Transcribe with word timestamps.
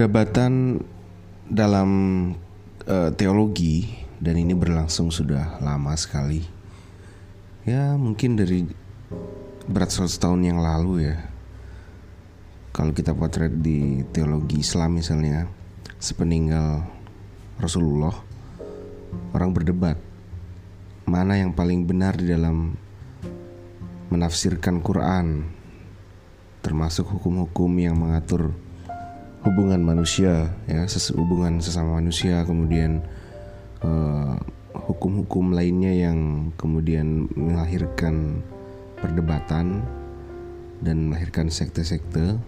Perdebatan 0.00 0.80
dalam 1.44 1.90
uh, 2.88 3.12
teologi 3.20 3.84
dan 4.16 4.32
ini 4.40 4.56
berlangsung 4.56 5.12
sudah 5.12 5.60
lama 5.60 5.92
sekali. 5.92 6.40
Ya, 7.68 8.00
mungkin 8.00 8.32
dari 8.32 8.64
beratus 9.68 10.16
tahun 10.16 10.48
yang 10.48 10.64
lalu 10.64 11.04
ya. 11.04 11.20
Kalau 12.72 12.96
kita 12.96 13.12
potret 13.12 13.60
di 13.60 14.00
teologi 14.08 14.64
Islam 14.64 15.04
misalnya, 15.04 15.44
sepeninggal 16.00 16.80
Rasulullah, 17.60 18.16
orang 19.36 19.52
berdebat 19.52 20.00
mana 21.04 21.36
yang 21.36 21.52
paling 21.52 21.84
benar 21.84 22.16
di 22.16 22.24
dalam 22.24 22.72
menafsirkan 24.08 24.80
Quran, 24.80 25.44
termasuk 26.64 27.04
hukum-hukum 27.04 27.68
yang 27.76 28.00
mengatur 28.00 28.56
hubungan 29.40 29.80
manusia 29.80 30.52
ya 30.68 30.84
hubungan 31.16 31.64
sesama 31.64 31.96
manusia 31.96 32.44
kemudian 32.44 33.00
eh, 33.80 34.36
hukum-hukum 34.74 35.54
lainnya 35.54 35.92
yang 35.92 36.50
kemudian 36.58 37.30
melahirkan 37.34 38.44
perdebatan 39.00 39.82
dan 40.80 41.08
melahirkan 41.08 41.52
sekte-sekte. 41.52 42.40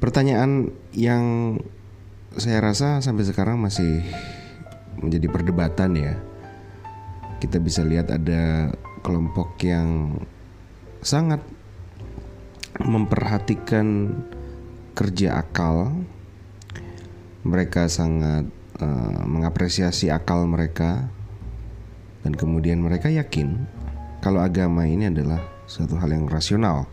Pertanyaan 0.00 0.72
yang 0.96 1.56
saya 2.36 2.64
rasa 2.64 3.04
sampai 3.04 3.28
sekarang 3.28 3.60
masih 3.60 4.00
menjadi 5.00 5.28
perdebatan 5.28 5.96
ya. 5.96 6.14
Kita 7.40 7.56
bisa 7.60 7.84
lihat 7.84 8.12
ada 8.12 8.72
kelompok 9.00 9.56
yang 9.64 10.20
sangat 11.00 11.40
memperhatikan 12.80 14.12
kerja 15.00 15.40
akal. 15.40 15.96
Mereka 17.40 17.88
sangat 17.88 18.44
uh, 18.84 19.22
mengapresiasi 19.24 20.12
akal 20.12 20.44
mereka 20.44 21.08
dan 22.20 22.36
kemudian 22.36 22.84
mereka 22.84 23.08
yakin 23.08 23.64
kalau 24.20 24.44
agama 24.44 24.84
ini 24.84 25.08
adalah 25.08 25.40
suatu 25.64 25.96
hal 25.96 26.12
yang 26.12 26.28
rasional. 26.28 26.84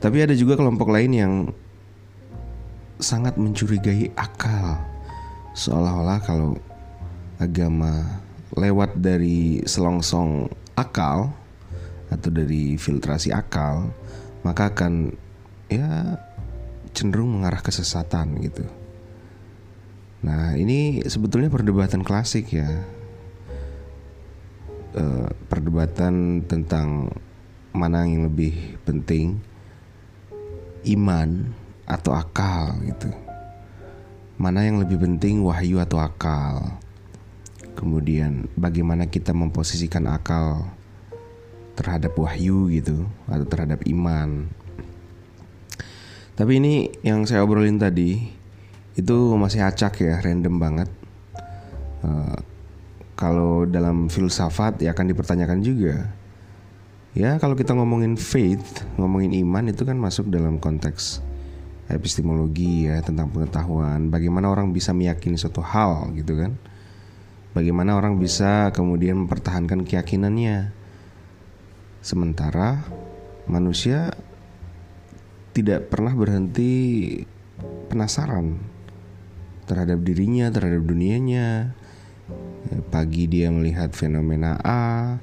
Tapi 0.00 0.24
ada 0.24 0.32
juga 0.32 0.56
kelompok 0.56 0.88
lain 0.88 1.12
yang 1.12 1.32
sangat 2.96 3.36
mencurigai 3.36 4.08
akal. 4.16 4.80
Seolah-olah 5.52 6.24
kalau 6.24 6.56
agama 7.36 8.24
lewat 8.56 8.96
dari 8.96 9.60
selongsong 9.68 10.48
akal 10.80 11.28
atau 12.08 12.30
dari 12.32 12.80
filtrasi 12.80 13.36
akal, 13.36 13.92
maka 14.40 14.72
akan 14.72 15.12
ya 15.68 16.16
cenderung 16.98 17.30
mengarah 17.30 17.62
kesesatan 17.62 18.42
gitu. 18.42 18.66
Nah 20.26 20.58
ini 20.58 21.06
sebetulnya 21.06 21.46
perdebatan 21.46 22.02
klasik 22.02 22.50
ya, 22.50 22.66
e, 24.98 25.04
perdebatan 25.46 26.42
tentang 26.42 27.14
mana 27.70 28.02
yang 28.02 28.26
lebih 28.26 28.82
penting, 28.82 29.38
iman 30.90 31.54
atau 31.86 32.18
akal 32.18 32.82
gitu. 32.82 33.14
Mana 34.34 34.66
yang 34.66 34.82
lebih 34.82 34.98
penting 34.98 35.46
wahyu 35.46 35.78
atau 35.78 36.02
akal. 36.02 36.82
Kemudian 37.78 38.50
bagaimana 38.58 39.06
kita 39.06 39.30
memposisikan 39.30 40.10
akal 40.10 40.66
terhadap 41.78 42.18
wahyu 42.18 42.66
gitu 42.74 43.06
atau 43.30 43.46
terhadap 43.46 43.86
iman 43.86 44.50
tapi 46.38 46.62
ini 46.62 46.86
yang 47.02 47.26
saya 47.26 47.42
obrolin 47.42 47.82
tadi 47.82 48.14
itu 48.94 49.16
masih 49.34 49.66
acak 49.66 49.98
ya, 49.98 50.22
random 50.22 50.54
banget. 50.62 50.90
Uh, 51.98 52.38
kalau 53.18 53.66
dalam 53.66 54.06
filsafat 54.06 54.78
ya 54.78 54.94
akan 54.94 55.10
dipertanyakan 55.10 55.58
juga. 55.66 56.14
Ya 57.18 57.34
kalau 57.42 57.58
kita 57.58 57.74
ngomongin 57.74 58.14
faith, 58.14 58.86
ngomongin 58.94 59.34
iman 59.42 59.66
itu 59.66 59.82
kan 59.82 59.98
masuk 59.98 60.30
dalam 60.30 60.62
konteks 60.62 61.18
epistemologi 61.90 62.86
ya 62.86 63.02
tentang 63.02 63.34
pengetahuan. 63.34 64.06
Bagaimana 64.06 64.46
orang 64.46 64.70
bisa 64.70 64.94
meyakini 64.94 65.34
suatu 65.34 65.58
hal 65.58 66.14
gitu 66.14 66.38
kan? 66.38 66.54
Bagaimana 67.50 67.98
orang 67.98 68.22
bisa 68.22 68.70
kemudian 68.70 69.26
mempertahankan 69.26 69.82
keyakinannya. 69.82 70.70
Sementara 71.98 72.86
manusia 73.50 74.14
tidak 75.58 75.90
pernah 75.90 76.14
berhenti 76.14 77.18
penasaran 77.90 78.62
terhadap 79.66 79.98
dirinya, 80.06 80.54
terhadap 80.54 80.86
dunianya. 80.86 81.74
Pagi 82.94 83.26
dia 83.26 83.50
melihat 83.50 83.90
fenomena 83.90 84.54
A, 84.62 85.18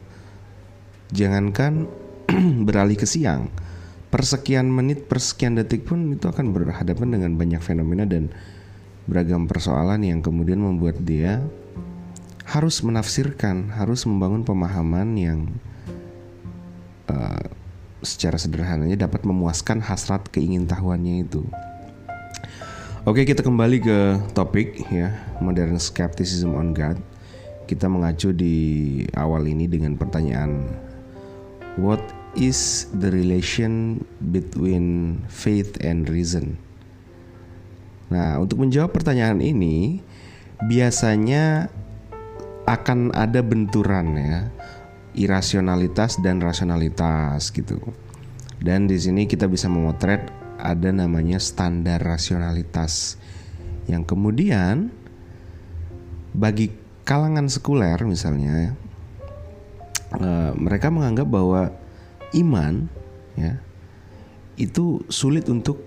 jangankan 1.16 1.88
beralih 2.68 3.00
ke 3.00 3.08
siang, 3.08 3.48
persekian 4.12 4.68
menit, 4.68 5.08
persekian 5.08 5.56
detik 5.56 5.88
pun 5.88 6.12
itu 6.12 6.26
akan 6.26 6.52
berhadapan 6.52 7.16
dengan 7.16 7.32
banyak 7.38 7.62
fenomena 7.62 8.04
dan 8.04 8.34
beragam 9.06 9.46
persoalan 9.46 10.02
yang 10.02 10.20
kemudian 10.26 10.58
membuat 10.58 10.98
dia 11.06 11.46
harus 12.46 12.82
menafsirkan, 12.82 13.74
harus 13.74 14.06
membangun 14.10 14.42
pemahaman 14.46 15.18
yang 15.18 15.40
uh, 17.10 17.46
secara 18.06 18.38
sederhananya 18.38 19.10
dapat 19.10 19.26
memuaskan 19.26 19.82
hasrat 19.82 20.30
keingintahuannya 20.30 21.26
itu. 21.26 21.44
Oke, 23.06 23.22
kita 23.22 23.46
kembali 23.46 23.78
ke 23.82 23.98
topik 24.34 24.82
ya, 24.90 25.14
modern 25.38 25.78
skepticism 25.78 26.58
on 26.58 26.74
God. 26.74 26.98
Kita 27.66 27.90
mengacu 27.90 28.30
di 28.34 29.02
awal 29.18 29.50
ini 29.50 29.66
dengan 29.66 29.98
pertanyaan 29.98 30.70
What 31.76 32.02
is 32.38 32.88
the 32.96 33.12
relation 33.12 34.00
between 34.32 35.20
faith 35.28 35.76
and 35.84 36.08
reason? 36.08 36.62
Nah, 38.14 38.38
untuk 38.38 38.62
menjawab 38.62 38.94
pertanyaan 38.94 39.42
ini 39.42 40.00
biasanya 40.66 41.68
akan 42.66 43.14
ada 43.14 43.46
benturan 43.46 44.18
ya 44.18 44.40
irasionalitas 45.16 46.20
dan 46.20 46.44
rasionalitas 46.44 47.50
gitu. 47.52 47.80
Dan 48.60 48.88
di 48.88 49.00
sini 49.00 49.28
kita 49.28 49.48
bisa 49.48 49.72
memotret 49.72 50.32
ada 50.60 50.90
namanya 50.92 51.40
standar 51.40 52.00
rasionalitas 52.00 53.20
yang 53.86 54.02
kemudian 54.08 54.90
bagi 56.36 56.74
kalangan 57.06 57.48
sekuler 57.48 58.02
misalnya 58.02 58.74
uh, 60.18 60.52
mereka 60.58 60.90
menganggap 60.90 61.28
bahwa 61.30 61.70
iman 62.34 62.90
ya 63.38 63.62
itu 64.58 65.04
sulit 65.12 65.46
untuk 65.52 65.80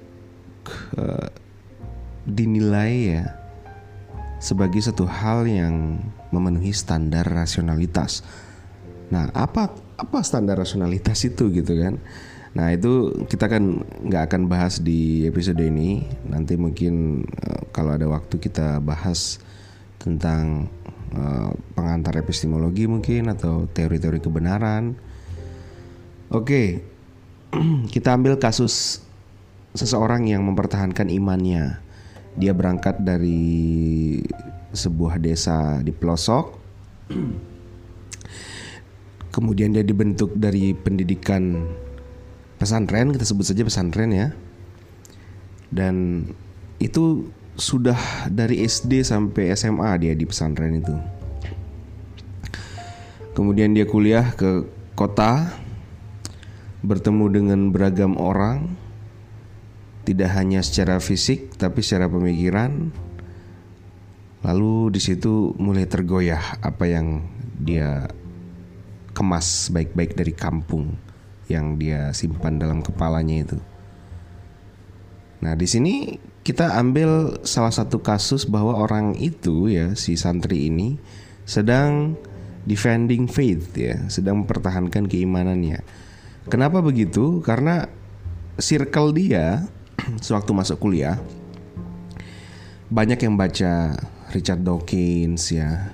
uh, 0.94 1.28
dinilai 2.28 3.18
ya 3.18 3.24
sebagai 4.38 4.78
satu 4.78 5.08
hal 5.08 5.48
yang 5.48 5.98
memenuhi 6.30 6.70
standar 6.70 7.26
rasionalitas 7.26 8.22
Nah, 9.08 9.32
apa 9.32 9.72
apa 9.96 10.18
standar 10.20 10.60
rasionalitas 10.60 11.24
itu 11.24 11.48
gitu 11.52 11.72
kan? 11.80 11.96
Nah, 12.56 12.72
itu 12.72 13.24
kita 13.28 13.48
kan 13.48 13.84
nggak 14.04 14.32
akan 14.32 14.42
bahas 14.48 14.80
di 14.80 15.24
episode 15.28 15.60
ini. 15.60 16.04
Nanti 16.28 16.56
mungkin 16.56 17.24
uh, 17.24 17.62
kalau 17.72 17.96
ada 17.96 18.08
waktu 18.08 18.40
kita 18.40 18.80
bahas 18.80 19.40
tentang 20.00 20.68
uh, 21.12 21.52
pengantar 21.76 22.16
epistemologi 22.20 22.88
mungkin 22.88 23.32
atau 23.32 23.68
teori-teori 23.68 24.20
kebenaran. 24.20 24.96
Oke. 26.32 26.84
kita 27.94 28.12
ambil 28.12 28.36
kasus 28.36 29.00
seseorang 29.72 30.28
yang 30.28 30.44
mempertahankan 30.44 31.08
imannya. 31.08 31.80
Dia 32.36 32.52
berangkat 32.52 33.00
dari 33.00 34.20
sebuah 34.72 35.16
desa 35.16 35.80
di 35.80 35.90
pelosok 35.96 36.52
kemudian 39.38 39.70
dia 39.70 39.86
dibentuk 39.86 40.34
dari 40.34 40.74
pendidikan 40.74 41.62
pesantren 42.58 43.14
kita 43.14 43.22
sebut 43.22 43.46
saja 43.46 43.62
pesantren 43.62 44.10
ya. 44.10 44.28
Dan 45.70 46.26
itu 46.82 47.30
sudah 47.54 48.26
dari 48.26 48.66
SD 48.66 49.06
sampai 49.06 49.54
SMA 49.54 49.94
dia 50.02 50.18
di 50.18 50.26
pesantren 50.26 50.82
itu. 50.82 50.94
Kemudian 53.38 53.70
dia 53.70 53.86
kuliah 53.86 54.34
ke 54.34 54.66
kota 54.98 55.54
bertemu 56.82 57.24
dengan 57.30 57.60
beragam 57.70 58.18
orang 58.18 58.74
tidak 60.02 60.34
hanya 60.34 60.58
secara 60.66 60.98
fisik 60.98 61.54
tapi 61.54 61.78
secara 61.86 62.10
pemikiran. 62.10 62.90
Lalu 64.42 64.94
di 64.94 65.00
situ 65.02 65.54
mulai 65.58 65.86
tergoyah 65.86 66.58
apa 66.62 66.86
yang 66.90 67.22
dia 67.58 68.06
kemas 69.18 69.66
baik-baik 69.74 70.14
dari 70.14 70.30
kampung 70.30 70.94
yang 71.50 71.74
dia 71.74 72.14
simpan 72.14 72.62
dalam 72.62 72.78
kepalanya 72.78 73.42
itu. 73.42 73.58
Nah, 75.42 75.58
di 75.58 75.66
sini 75.66 76.22
kita 76.46 76.78
ambil 76.78 77.42
salah 77.42 77.74
satu 77.74 77.98
kasus 77.98 78.46
bahwa 78.46 78.78
orang 78.78 79.18
itu 79.18 79.66
ya 79.66 79.98
si 79.98 80.14
santri 80.14 80.70
ini 80.70 80.94
sedang 81.42 82.14
defending 82.62 83.26
faith 83.26 83.74
ya, 83.74 84.06
sedang 84.06 84.46
mempertahankan 84.46 85.10
keimanannya. 85.10 85.82
Kenapa 86.46 86.78
begitu? 86.78 87.42
Karena 87.42 87.90
circle 88.54 89.10
dia 89.10 89.66
sewaktu 90.24 90.54
masuk 90.54 90.78
kuliah 90.78 91.18
banyak 92.88 93.20
yang 93.20 93.36
baca 93.36 94.00
Richard 94.32 94.64
Dawkins 94.64 95.52
ya, 95.52 95.92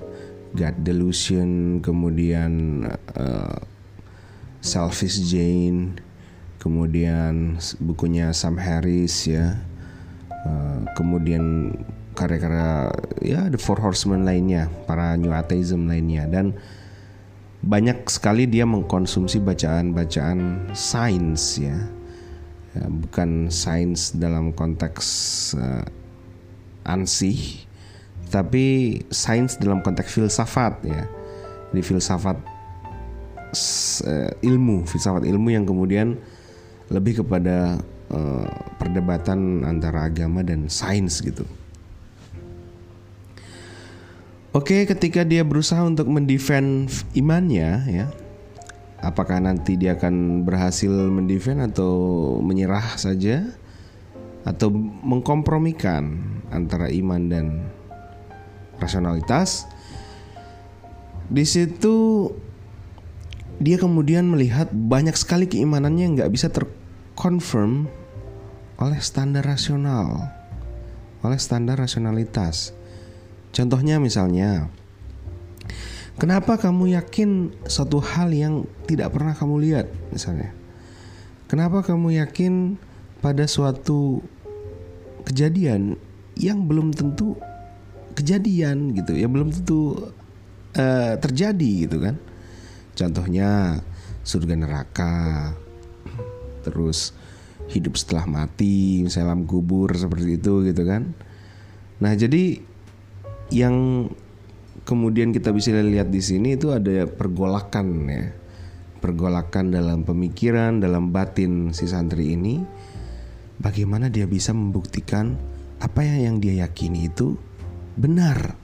God 0.55 0.87
Delusion, 0.87 1.83
kemudian 1.83 2.87
uh, 3.19 3.59
Selfish 4.63 5.19
Jane, 5.27 5.99
kemudian 6.63 7.59
bukunya 7.83 8.31
Sam 8.31 8.57
Harris 8.57 9.27
ya, 9.27 9.59
uh, 10.31 10.79
kemudian 10.95 11.75
karya-karya 12.15 12.95
ya 13.19 13.51
The 13.51 13.59
Four 13.59 13.83
Horsemen 13.83 14.23
lainnya, 14.23 14.71
para 14.87 15.19
New 15.19 15.35
Atheism 15.35 15.91
lainnya. 15.91 16.31
Dan 16.31 16.55
banyak 17.67 18.07
sekali 18.07 18.47
dia 18.47 18.63
mengkonsumsi 18.63 19.43
bacaan-bacaan 19.43 20.71
sains 20.71 21.59
ya. 21.59 21.77
ya 22.79 22.85
bukan 22.87 23.51
sains 23.51 24.15
dalam 24.15 24.55
konteks 24.55 25.07
uh, 25.59 25.83
ansih 26.87 27.64
tapi 28.35 28.99
sains 29.15 29.55
dalam 29.63 29.79
konteks 29.79 30.11
filsafat 30.11 30.83
ya 30.83 31.07
di 31.71 31.79
filsafat 31.79 32.35
uh, 34.03 34.31
ilmu 34.43 34.83
filsafat 34.83 35.23
ilmu 35.23 35.55
yang 35.55 35.63
kemudian 35.63 36.19
lebih 36.91 37.23
kepada 37.23 37.79
uh, 38.11 38.51
perdebatan 38.83 39.63
antara 39.63 40.11
agama 40.11 40.43
dan 40.43 40.67
sains 40.67 41.23
gitu. 41.23 41.47
Oke, 44.55 44.87
ketika 44.87 45.27
dia 45.27 45.43
berusaha 45.43 45.83
untuk 45.83 46.07
mendefend 46.07 46.87
imannya 47.11 47.71
ya, 47.91 48.07
apakah 49.03 49.43
nanti 49.43 49.75
dia 49.75 49.99
akan 49.99 50.47
berhasil 50.47 50.91
mendefend 50.91 51.59
atau 51.75 51.95
menyerah 52.39 52.95
saja 52.95 53.51
atau 54.47 54.71
mengkompromikan 55.03 56.23
antara 56.55 56.87
iman 56.87 57.23
dan 57.27 57.67
rasionalitas? 58.81 59.69
Di 61.29 61.45
situ 61.49 62.29
dia 63.63 63.79
kemudian 63.79 64.27
melihat 64.29 64.69
banyak 64.75 65.15
sekali 65.15 65.47
keimanannya 65.47 66.03
yang 66.05 66.15
nggak 66.19 66.33
bisa 66.35 66.51
terkonfirm 66.51 67.87
oleh 68.77 68.99
standar 68.99 69.47
rasional, 69.47 70.31
oleh 71.23 71.39
standar 71.39 71.79
rasionalitas. 71.79 72.75
Contohnya 73.55 74.03
misalnya, 74.03 74.67
kenapa 76.19 76.59
kamu 76.59 76.99
yakin 76.99 77.55
suatu 77.71 78.03
hal 78.03 78.35
yang 78.35 78.67
tidak 78.91 79.15
pernah 79.15 79.33
kamu 79.33 79.63
lihat, 79.63 79.87
misalnya? 80.11 80.51
Kenapa 81.47 81.87
kamu 81.87 82.19
yakin 82.19 82.75
pada 83.23 83.47
suatu 83.47 84.27
kejadian 85.23 85.95
yang 86.35 86.67
belum 86.67 86.91
tentu 86.91 87.39
kejadian 88.15 88.95
gitu, 88.95 89.19
ya 89.19 89.27
belum 89.27 89.51
tentu 89.51 90.11
uh, 90.79 91.15
terjadi 91.19 91.91
gitu 91.91 91.99
kan? 91.99 92.17
Contohnya 92.95 93.83
surga 94.25 94.55
neraka, 94.55 95.53
terus 96.63 97.13
hidup 97.69 97.99
setelah 97.99 98.25
mati, 98.25 99.03
misalnya 99.05 99.35
alam 99.35 99.45
kubur 99.45 99.93
seperti 99.93 100.39
itu 100.39 100.65
gitu 100.65 100.83
kan. 100.87 101.13
Nah 102.01 102.13
jadi 102.15 102.63
yang 103.53 104.09
kemudian 104.85 105.33
kita 105.33 105.53
bisa 105.53 105.73
lihat 105.75 106.09
di 106.09 106.21
sini 106.21 106.57
itu 106.57 106.73
ada 106.73 107.09
pergolakan 107.09 107.87
ya, 108.09 108.25
pergolakan 109.01 109.73
dalam 109.75 110.07
pemikiran, 110.07 110.81
dalam 110.81 111.13
batin 111.13 111.73
si 111.77 111.89
santri 111.89 112.33
ini. 112.37 112.63
Bagaimana 113.55 114.11
dia 114.11 114.27
bisa 114.27 114.51
membuktikan 114.51 115.39
apa 115.79 116.03
yang 116.03 116.43
dia 116.43 116.67
yakini 116.67 117.07
itu 117.07 117.39
benar, 117.95 118.59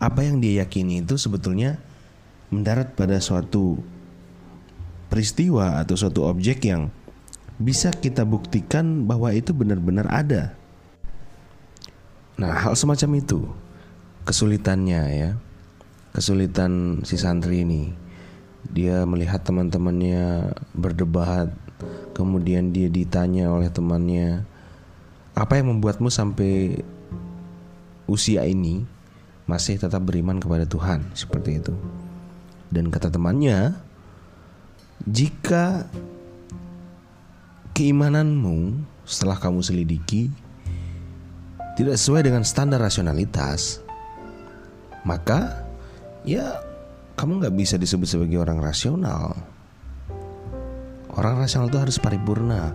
apa 0.00 0.20
yang 0.26 0.40
dia 0.42 0.64
yakini 0.64 1.00
itu 1.00 1.16
sebetulnya 1.16 1.80
mendarat 2.52 2.92
pada 2.92 3.18
suatu 3.18 3.80
peristiwa 5.08 5.80
atau 5.80 5.94
suatu 5.94 6.26
objek 6.26 6.66
yang 6.66 6.90
bisa 7.56 7.94
kita 7.94 8.26
buktikan 8.26 9.06
bahwa 9.06 9.30
itu 9.30 9.54
benar-benar 9.54 10.10
ada. 10.10 10.58
Nah, 12.34 12.50
hal 12.50 12.74
semacam 12.74 13.22
itu 13.22 13.46
kesulitannya 14.26 15.02
ya. 15.14 15.30
Kesulitan 16.10 17.02
si 17.06 17.14
santri 17.14 17.62
ini. 17.62 17.94
Dia 18.64 19.06
melihat 19.06 19.44
teman-temannya 19.46 20.50
berdebat, 20.74 21.52
kemudian 22.16 22.74
dia 22.74 22.90
ditanya 22.90 23.52
oleh 23.52 23.70
temannya, 23.70 24.42
"Apa 25.36 25.60
yang 25.60 25.78
membuatmu 25.78 26.08
sampai 26.08 26.82
usia 28.04 28.44
ini 28.44 28.84
masih 29.44 29.76
tetap 29.76 30.04
beriman 30.04 30.40
kepada 30.40 30.64
Tuhan?" 30.68 31.04
Seperti 31.12 31.60
itu. 31.60 31.74
Dan 32.72 32.90
kata 32.90 33.12
temannya, 33.12 33.76
jika 35.04 35.86
keimananmu 37.74 38.82
setelah 39.04 39.36
kamu 39.36 39.60
selidiki 39.60 40.32
tidak 41.74 41.98
sesuai 41.98 42.22
dengan 42.30 42.46
standar 42.46 42.78
rasionalitas, 42.78 43.82
maka 45.02 45.66
ya 46.22 46.62
kamu 47.14 47.42
nggak 47.44 47.54
bisa 47.54 47.74
disebut 47.78 48.06
sebagai 48.06 48.38
orang 48.42 48.58
rasional. 48.58 49.34
Orang 51.14 51.38
rasional 51.38 51.70
itu 51.70 51.78
harus 51.78 51.98
paripurna 52.02 52.74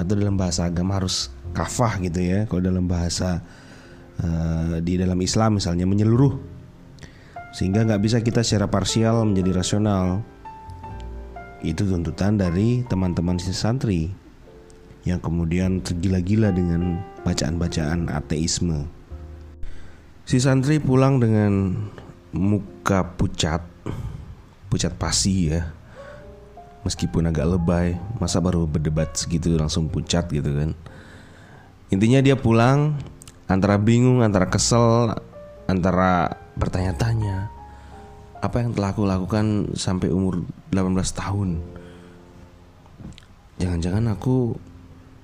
atau 0.00 0.14
dalam 0.16 0.40
bahasa 0.40 0.64
agama 0.64 0.96
harus 0.96 1.28
kafah 1.52 2.00
gitu 2.00 2.20
ya. 2.20 2.48
Kalau 2.48 2.64
dalam 2.64 2.88
bahasa 2.88 3.44
uh, 4.22 4.78
di 4.78 5.00
dalam 5.00 5.18
Islam 5.18 5.58
misalnya 5.58 5.88
menyeluruh 5.88 6.54
sehingga 7.54 7.86
nggak 7.86 8.02
bisa 8.02 8.18
kita 8.18 8.42
secara 8.42 8.66
parsial 8.66 9.22
menjadi 9.22 9.62
rasional. 9.62 10.26
Itu 11.62 11.86
tuntutan 11.86 12.36
dari 12.36 12.82
teman-teman 12.84 13.38
si 13.38 13.54
santri 13.54 14.10
yang 15.06 15.22
kemudian 15.22 15.78
tergila-gila 15.80 16.50
dengan 16.50 16.98
bacaan-bacaan 17.22 18.10
ateisme. 18.10 18.90
Si 20.26 20.42
santri 20.42 20.82
pulang 20.82 21.22
dengan 21.22 21.78
muka 22.34 23.14
pucat, 23.14 23.62
pucat 24.68 24.92
pasi 24.98 25.54
ya. 25.54 25.70
Meskipun 26.82 27.30
agak 27.30 27.48
lebay, 27.48 27.96
masa 28.20 28.42
baru 28.42 28.68
berdebat 28.68 29.14
segitu 29.16 29.54
langsung 29.56 29.88
pucat 29.88 30.28
gitu 30.28 30.50
kan. 30.52 30.76
Intinya 31.88 32.20
dia 32.20 32.36
pulang 32.36 32.98
antara 33.48 33.76
bingung, 33.76 34.24
antara 34.24 34.48
kesel, 34.48 35.16
antara 35.68 36.40
bertanya-tanya 36.56 37.50
apa 38.44 38.60
yang 38.60 38.76
telah 38.76 38.92
aku 38.92 39.08
lakukan 39.08 39.72
sampai 39.72 40.12
umur 40.12 40.44
18 40.68 40.92
tahun. 41.16 41.64
Jangan-jangan 43.56 44.04
aku 44.12 44.52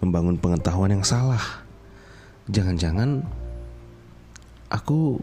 membangun 0.00 0.40
pengetahuan 0.40 0.96
yang 0.96 1.04
salah. 1.04 1.42
Jangan-jangan 2.48 3.20
aku 4.72 5.20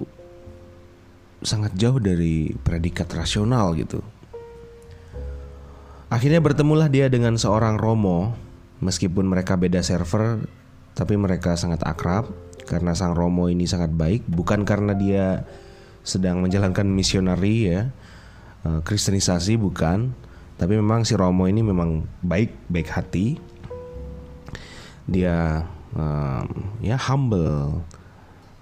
sangat 1.41 1.73
jauh 1.73 1.97
dari 1.97 2.53
predikat 2.61 3.09
rasional 3.09 3.73
gitu. 3.73 4.05
Akhirnya 6.07 6.39
bertemulah 6.39 6.87
dia 6.87 7.09
dengan 7.09 7.35
seorang 7.35 7.81
Romo, 7.81 8.37
meskipun 8.79 9.27
mereka 9.27 9.57
beda 9.57 9.81
server, 9.81 10.45
tapi 10.93 11.17
mereka 11.17 11.57
sangat 11.57 11.83
akrab 11.83 12.29
karena 12.67 12.91
sang 12.91 13.15
Romo 13.15 13.47
ini 13.47 13.63
sangat 13.63 13.95
baik, 13.95 14.27
bukan 14.27 14.67
karena 14.67 14.91
dia 14.91 15.47
sedang 16.03 16.39
menjalankan 16.39 16.87
misionari 16.87 17.71
ya 17.71 17.81
eh, 18.67 18.79
kristenisasi 18.83 19.55
bukan. 19.55 20.11
Tapi 20.57 20.73
memang 20.73 21.05
si 21.05 21.13
Romo 21.13 21.45
ini 21.47 21.63
memang 21.63 22.03
baik 22.25 22.67
baik 22.67 22.89
hati. 22.89 23.37
Dia 25.07 25.63
um, 25.95 26.45
ya 26.83 26.97
humble 26.97 27.85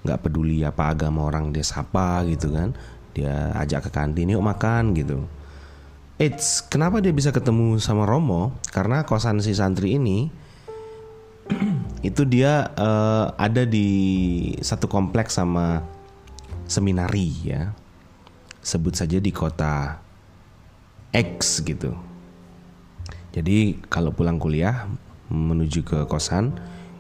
nggak 0.06 0.22
peduli 0.22 0.62
apa 0.62 0.94
agama 0.94 1.26
orang 1.26 1.56
dia 1.56 1.64
sapa 1.64 2.22
gitu 2.28 2.52
kan. 2.52 2.76
Dia 3.16 3.56
ajak 3.58 3.88
ke 3.88 3.90
kantin 3.96 4.30
yuk 4.30 4.44
makan 4.44 4.92
gitu. 4.94 5.24
It's 6.16 6.64
kenapa 6.64 7.00
dia 7.04 7.12
bisa 7.12 7.32
ketemu 7.32 7.80
sama 7.80 8.08
Romo? 8.08 8.56
Karena 8.72 9.04
kosan 9.08 9.40
si 9.44 9.56
santri 9.56 9.96
ini 10.00 10.32
itu 12.06 12.22
dia 12.30 12.70
uh, 12.78 13.34
ada 13.34 13.66
di 13.66 13.90
satu 14.62 14.86
kompleks 14.86 15.42
sama 15.42 15.82
seminari 16.70 17.34
ya. 17.42 17.74
Sebut 18.62 18.94
saja 18.94 19.18
di 19.18 19.34
kota 19.34 19.98
X 21.10 21.66
gitu. 21.66 21.98
Jadi 23.34 23.82
kalau 23.90 24.14
pulang 24.14 24.38
kuliah 24.38 24.86
menuju 25.34 25.82
ke 25.82 26.00
kosan 26.06 26.54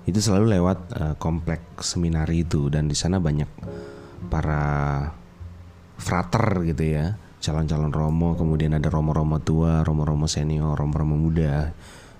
itu 0.05 0.21
selalu 0.21 0.57
lewat 0.57 0.79
uh, 0.97 1.15
komplek 1.17 1.61
seminari 1.81 2.45
itu 2.45 2.69
dan 2.69 2.89
di 2.89 2.97
sana 2.97 3.17
banyak 3.17 3.49
para 4.29 4.65
frater 5.97 6.65
gitu 6.65 6.83
ya 6.85 7.17
calon-calon 7.41 7.93
romo 7.93 8.33
kemudian 8.33 8.73
ada 8.73 8.89
romo-romo 8.89 9.37
tua 9.41 9.85
romo-romo 9.85 10.25
senior 10.25 10.77
romo-romo 10.77 11.13
muda 11.17 11.73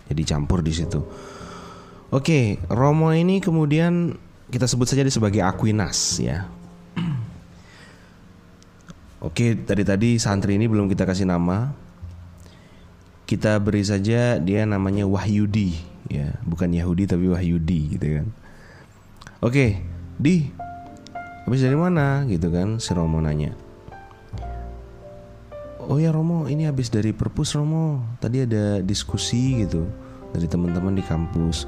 jadi 0.10 0.22
campur 0.25 0.62
di 0.62 0.74
situ 0.74 1.01
oke 2.13 2.59
romo 2.69 3.09
ini 3.13 3.41
kemudian 3.41 4.17
kita 4.50 4.69
sebut 4.69 4.85
saja 4.85 5.05
sebagai 5.09 5.41
Aquinas 5.41 6.21
ya. 6.21 6.45
Oke 9.25 9.57
tadi 9.57 9.81
tadi 9.81 10.09
santri 10.21 10.53
ini 10.53 10.69
belum 10.69 10.85
kita 10.85 11.01
kasih 11.07 11.25
nama. 11.25 11.74
Kita 13.25 13.57
beri 13.57 13.81
saja 13.81 14.38
dia 14.38 14.62
namanya 14.69 15.09
Wahyudi 15.09 15.74
ya. 16.13 16.38
Bukan 16.45 16.69
Yahudi 16.69 17.09
tapi 17.09 17.25
Wahyudi 17.25 17.97
gitu 17.97 18.21
kan. 18.21 18.27
Oke 19.41 19.81
di 20.21 20.53
habis 21.50 21.65
dari 21.65 21.74
mana 21.74 22.21
gitu 22.29 22.53
kan 22.53 22.77
si 22.77 22.93
Romo 22.93 23.17
nanya. 23.17 23.57
Oh 25.89 25.97
ya 25.97 26.13
Romo 26.13 26.45
ini 26.45 26.69
habis 26.69 26.93
dari 26.93 27.09
perpus 27.09 27.57
Romo. 27.57 28.05
Tadi 28.21 28.45
ada 28.45 28.77
diskusi 28.85 29.65
gitu 29.65 29.89
dari 30.38 30.45
teman-teman 30.45 30.93
di 30.93 31.01
kampus 31.01 31.65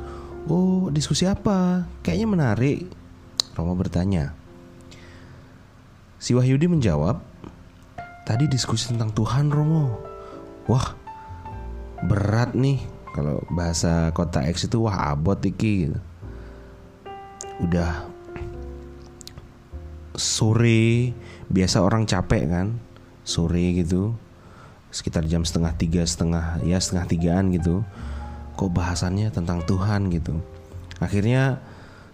oh 0.47 0.87
diskusi 0.91 1.27
apa? 1.27 1.87
Kayaknya 2.03 2.27
menarik. 2.27 2.79
Romo 3.55 3.73
bertanya. 3.75 4.33
Si 6.17 6.33
Wahyudi 6.33 6.65
menjawab 6.65 7.21
tadi 8.25 8.49
diskusi 8.49 8.89
tentang 8.89 9.13
Tuhan 9.13 9.53
Romo. 9.53 9.97
Wah 10.67 10.97
berat 12.05 12.53
nih 12.53 12.83
kalau 13.15 13.41
bahasa 13.49 14.13
kota 14.13 14.45
X 14.45 14.67
itu 14.69 14.83
wah 14.83 15.13
abot 15.13 15.37
iki. 15.41 15.93
Udah 17.61 18.05
sore 20.17 21.13
biasa 21.49 21.81
orang 21.81 22.09
capek 22.09 22.43
kan 22.49 22.67
sore 23.25 23.77
gitu. 23.77 24.13
Sekitar 24.89 25.27
jam 25.27 25.43
setengah 25.43 25.73
tiga 25.75 26.01
setengah 26.07 26.63
ya 26.63 26.79
setengah 26.79 27.05
tigaan 27.05 27.51
gitu 27.53 27.83
kok 28.57 28.73
bahasannya 28.73 29.29
tentang 29.29 29.61
Tuhan 29.63 30.09
gitu. 30.09 30.41
Akhirnya 30.97 31.61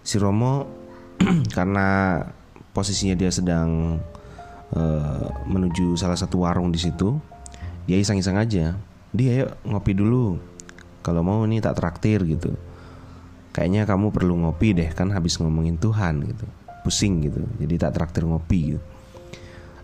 si 0.04 0.20
Romo 0.20 0.68
karena 1.56 2.20
posisinya 2.76 3.16
dia 3.16 3.32
sedang 3.32 3.96
uh, 4.76 5.26
menuju 5.48 5.96
salah 5.96 6.20
satu 6.20 6.44
warung 6.44 6.68
di 6.68 6.76
situ 6.76 7.16
dia 7.88 7.96
iseng-iseng 7.96 8.36
aja 8.36 8.76
dia 9.14 9.30
ayo 9.40 9.46
ngopi 9.64 9.96
dulu. 9.96 10.36
Kalau 11.00 11.22
mau 11.22 11.46
nih 11.46 11.62
tak 11.62 11.78
traktir 11.78 12.20
gitu. 12.26 12.52
Kayaknya 13.54 13.86
kamu 13.86 14.10
perlu 14.10 14.34
ngopi 14.42 14.74
deh 14.74 14.90
kan 14.90 15.14
habis 15.14 15.38
ngomongin 15.38 15.78
Tuhan 15.78 16.26
gitu. 16.26 16.44
Pusing 16.82 17.22
gitu. 17.30 17.40
Jadi 17.62 17.74
tak 17.78 17.94
traktir 17.94 18.26
ngopi 18.26 18.74
gitu. 18.74 18.82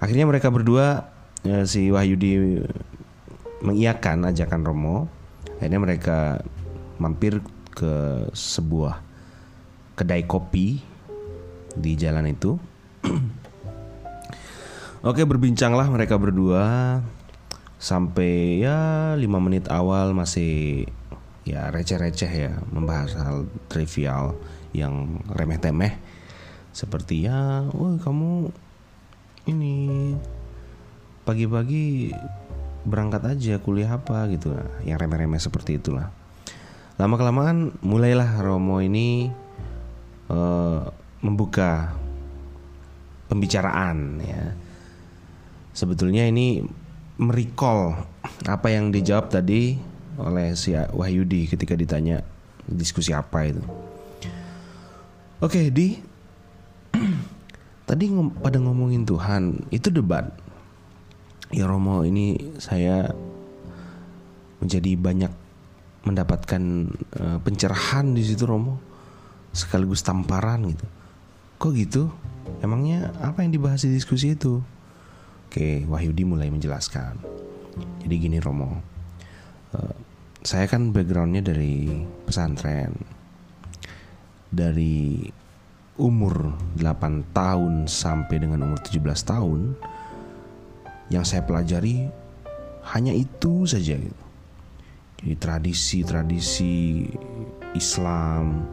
Akhirnya 0.02 0.26
mereka 0.26 0.50
berdua 0.50 1.06
ya, 1.46 1.62
si 1.68 1.92
Wahyudi 1.92 2.64
mengiyakan 3.62 4.26
ajakan 4.32 4.64
Romo 4.64 5.19
akhirnya 5.60 5.76
mereka 5.76 6.40
mampir 6.96 7.44
ke 7.76 8.24
sebuah 8.32 8.96
kedai 9.92 10.24
kopi 10.24 10.80
di 11.76 11.92
jalan 12.00 12.32
itu. 12.32 12.56
Oke 15.04 15.28
berbincanglah 15.28 15.84
mereka 15.92 16.16
berdua. 16.16 16.96
Sampai 17.76 18.64
ya 18.64 19.12
lima 19.20 19.36
menit 19.36 19.68
awal 19.68 20.16
masih 20.16 20.88
ya 21.44 21.68
receh-receh 21.68 22.32
ya 22.32 22.56
membahas 22.72 23.20
hal 23.20 23.44
trivial 23.68 24.40
yang 24.72 25.20
remeh-temeh. 25.28 25.92
Seperti 26.72 27.28
ya, 27.28 27.68
wah 27.68 28.00
kamu 28.00 28.48
ini 29.44 30.16
pagi-pagi 31.24 32.12
berangkat 32.84 33.22
aja 33.36 33.60
kuliah 33.60 33.96
apa 33.96 34.26
gitu. 34.32 34.54
Yang 34.84 34.98
remeh-remeh 35.04 35.40
seperti 35.40 35.76
itulah. 35.80 36.08
Lama 37.00 37.16
kelamaan 37.16 37.72
mulailah 37.80 38.28
Romo 38.44 38.84
ini 38.84 39.32
uh, 40.28 40.84
membuka 41.24 41.96
pembicaraan 43.32 44.20
ya. 44.20 44.52
Sebetulnya 45.72 46.28
ini 46.28 46.60
merecall 47.20 48.04
apa 48.44 48.68
yang 48.72 48.92
dijawab 48.92 49.32
tadi 49.32 49.76
oleh 50.20 50.52
si 50.56 50.76
Wahyudi 50.76 51.48
ketika 51.48 51.72
ditanya 51.72 52.20
diskusi 52.68 53.16
apa 53.16 53.48
itu. 53.48 53.62
Oke 55.40 55.72
di. 55.72 55.96
Tadi 57.88 58.06
pada 58.38 58.62
ngomongin 58.62 59.02
Tuhan 59.02 59.66
itu 59.74 59.90
debat 59.90 60.30
ya 61.50 61.66
Romo 61.66 62.06
ini 62.06 62.38
saya 62.62 63.10
menjadi 64.62 64.94
banyak 64.94 65.32
mendapatkan 66.06 66.62
uh, 67.20 67.38
pencerahan 67.42 68.14
di 68.14 68.22
situ 68.24 68.46
Romo. 68.46 68.78
Sekaligus 69.50 70.06
tamparan 70.06 70.62
gitu. 70.70 70.86
Kok 71.58 71.72
gitu? 71.74 72.02
Emangnya 72.62 73.10
apa 73.18 73.42
yang 73.42 73.50
dibahas 73.50 73.82
di 73.82 73.90
diskusi 73.90 74.38
itu? 74.38 74.62
Oke 75.50 75.84
Wahyudi 75.90 76.22
mulai 76.22 76.48
menjelaskan. 76.48 77.18
Jadi 78.06 78.14
gini 78.14 78.38
Romo. 78.38 78.78
Uh, 79.74 79.96
saya 80.40 80.70
kan 80.70 80.94
backgroundnya 80.94 81.44
dari 81.44 81.90
pesantren. 82.24 82.94
Dari 84.50 85.26
umur 86.00 86.56
8 86.80 87.36
tahun 87.36 87.84
sampai 87.84 88.36
dengan 88.40 88.64
umur 88.64 88.80
17 88.80 89.04
tahun 89.20 89.76
yang 91.10 91.26
saya 91.26 91.42
pelajari 91.42 92.08
hanya 92.94 93.12
itu 93.12 93.66
saja 93.66 93.98
gitu. 93.98 94.22
Jadi 95.20 95.34
tradisi-tradisi 95.36 97.04
Islam, 97.76 98.72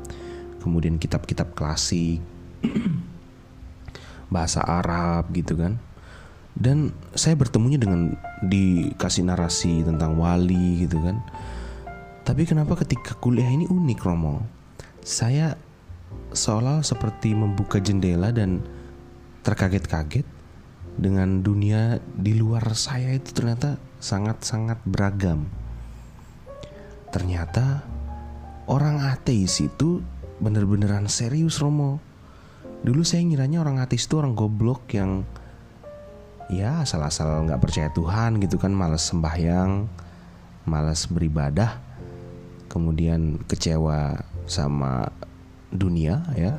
kemudian 0.63 0.95
kitab-kitab 0.95 1.51
klasik, 1.51 2.23
bahasa 4.33 4.63
Arab 4.63 5.27
gitu 5.35 5.59
kan. 5.59 5.75
Dan 6.57 6.95
saya 7.13 7.37
bertemunya 7.37 7.77
dengan 7.77 8.15
dikasih 8.41 9.27
narasi 9.27 9.83
tentang 9.85 10.17
wali 10.17 10.87
gitu 10.87 10.97
kan. 11.03 11.19
Tapi 12.23 12.47
kenapa 12.47 12.79
ketika 12.79 13.13
kuliah 13.19 13.51
ini 13.51 13.67
unik 13.67 13.99
Romo? 14.01 14.41
Saya 15.03 15.53
seolah 16.31 16.81
seperti 16.81 17.35
membuka 17.35 17.77
jendela 17.77 18.31
dan 18.31 18.63
terkaget-kaget 19.43 20.36
dengan 20.97 21.45
dunia 21.45 22.01
di 22.17 22.33
luar 22.33 22.73
saya 22.73 23.13
itu 23.13 23.29
ternyata 23.29 23.77
sangat-sangat 24.01 24.81
beragam. 24.83 25.45
Ternyata 27.13 27.85
orang 28.65 29.05
ateis 29.05 29.61
itu 29.61 30.01
bener-beneran 30.41 31.05
serius 31.05 31.61
Romo. 31.61 32.01
Dulu 32.81 33.01
saya 33.05 33.21
ngiranya 33.25 33.61
orang 33.61 33.81
ateis 33.81 34.09
itu 34.09 34.17
orang 34.17 34.33
goblok 34.33 34.89
yang 34.93 35.25
ya 36.49 36.81
asal-asal 36.81 37.45
nggak 37.45 37.61
percaya 37.61 37.89
Tuhan 37.93 38.41
gitu 38.41 38.57
kan, 38.57 38.73
malas 38.73 39.05
sembahyang, 39.05 39.85
malas 40.65 41.05
beribadah, 41.09 41.77
kemudian 42.67 43.41
kecewa 43.45 44.21
sama 44.49 45.09
dunia 45.69 46.25
ya. 46.33 46.57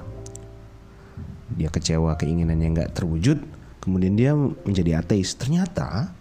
Dia 1.49 1.73
kecewa 1.73 2.15
keinginannya 2.21 2.69
nggak 2.77 2.93
terwujud, 2.93 3.41
kemudian 3.89 4.13
dia 4.13 4.37
menjadi 4.37 5.01
ateis. 5.01 5.33
Ternyata 5.33 6.13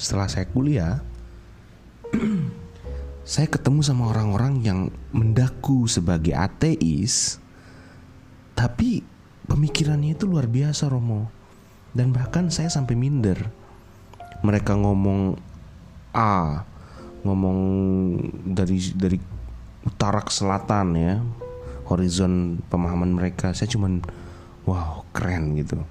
setelah 0.00 0.24
saya 0.24 0.48
kuliah 0.48 1.04
saya 3.36 3.44
ketemu 3.44 3.84
sama 3.84 4.08
orang-orang 4.08 4.64
yang 4.64 4.80
mendaku 5.12 5.84
sebagai 5.84 6.32
ateis 6.32 7.36
tapi 8.56 9.04
pemikirannya 9.44 10.16
itu 10.16 10.24
luar 10.24 10.48
biasa 10.48 10.88
Romo. 10.88 11.28
Dan 11.92 12.16
bahkan 12.16 12.48
saya 12.48 12.72
sampai 12.72 12.96
minder. 12.96 13.52
Mereka 14.40 14.80
ngomong 14.80 15.36
A 16.16 16.64
ngomong 17.20 17.60
dari 18.56 18.80
dari 18.96 19.20
utara 19.84 20.24
ke 20.24 20.32
selatan 20.32 20.96
ya. 20.96 21.20
Horizon 21.84 22.64
pemahaman 22.72 23.12
mereka. 23.12 23.52
Saya 23.52 23.68
cuman 23.68 24.00
wow 24.64 25.04
keren 25.12 25.56
gitu 25.60 25.84